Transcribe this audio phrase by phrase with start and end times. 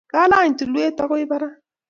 [0.11, 1.53] Kalany tulwet akoi barak